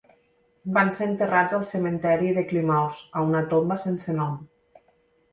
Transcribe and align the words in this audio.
Van 0.75 0.87
ser 0.99 1.07
enterrats 1.09 1.57
al 1.57 1.65
cementiri 1.71 2.31
de 2.37 2.43
Kilmaurs 2.51 3.01
en 3.19 3.27
una 3.33 3.43
tomba 3.53 3.77
sense 3.85 4.17
nom. 4.21 4.41